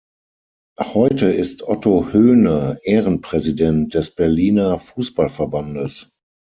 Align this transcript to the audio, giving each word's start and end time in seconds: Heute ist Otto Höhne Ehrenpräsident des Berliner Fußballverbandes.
Heute 0.81 1.27
ist 1.27 1.61
Otto 1.61 2.07
Höhne 2.11 2.79
Ehrenpräsident 2.81 3.93
des 3.93 4.09
Berliner 4.09 4.79
Fußballverbandes. 4.79 6.09